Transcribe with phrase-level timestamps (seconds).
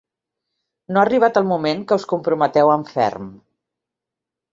[0.95, 3.29] No ha arribat el moment que us comprometeu en ferm.